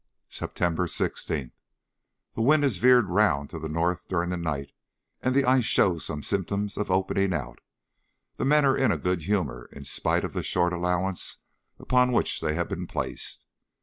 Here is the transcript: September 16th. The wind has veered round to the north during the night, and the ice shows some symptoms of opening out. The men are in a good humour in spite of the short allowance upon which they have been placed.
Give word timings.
September 0.31 0.87
16th. 0.87 1.51
The 2.33 2.41
wind 2.41 2.63
has 2.63 2.77
veered 2.77 3.07
round 3.07 3.51
to 3.51 3.59
the 3.59 3.69
north 3.69 4.07
during 4.07 4.31
the 4.31 4.35
night, 4.35 4.71
and 5.21 5.35
the 5.35 5.45
ice 5.45 5.65
shows 5.65 6.03
some 6.05 6.23
symptoms 6.23 6.75
of 6.75 6.89
opening 6.89 7.35
out. 7.35 7.59
The 8.37 8.45
men 8.45 8.65
are 8.65 8.75
in 8.75 8.91
a 8.91 8.97
good 8.97 9.21
humour 9.21 9.69
in 9.71 9.83
spite 9.83 10.23
of 10.23 10.33
the 10.33 10.41
short 10.41 10.73
allowance 10.73 11.37
upon 11.77 12.11
which 12.13 12.41
they 12.41 12.55
have 12.55 12.67
been 12.69 12.87
placed. 12.87 13.45